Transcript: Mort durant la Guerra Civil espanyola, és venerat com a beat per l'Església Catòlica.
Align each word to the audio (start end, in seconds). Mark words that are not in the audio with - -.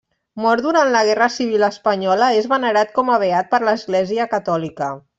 Mort 0.45 0.63
durant 0.67 0.89
la 0.95 1.03
Guerra 1.09 1.27
Civil 1.35 1.67
espanyola, 1.69 2.31
és 2.41 2.51
venerat 2.57 2.99
com 2.99 3.15
a 3.15 3.21
beat 3.27 3.55
per 3.55 3.65
l'Església 3.71 4.31
Catòlica. 4.37 4.95